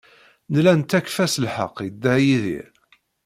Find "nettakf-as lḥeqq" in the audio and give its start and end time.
0.79-1.77